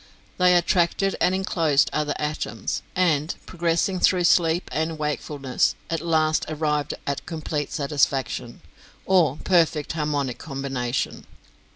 They 0.39 0.55
attracted 0.55 1.15
and 1.21 1.35
enclosed 1.35 1.91
other 1.93 2.15
atoms, 2.17 2.81
and, 2.95 3.35
progressing 3.45 3.99
through 3.99 4.23
sleep 4.23 4.67
and 4.73 4.97
wakefulness, 4.97 5.75
at 5.91 6.01
last 6.01 6.43
arrived 6.49 6.95
at 7.05 7.23
complete 7.27 7.71
satisfaction, 7.71 8.61
or 9.05 9.37
perfect 9.43 9.91
harmonic 9.93 10.39
combination. 10.39 11.27